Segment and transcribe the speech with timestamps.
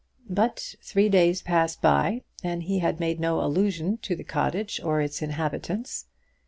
[0.31, 4.99] But three days passed by, and he had made no allusion to the cottage or
[4.99, 6.07] its inhabitants.